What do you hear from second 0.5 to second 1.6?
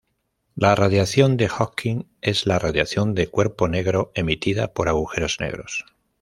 La radiación de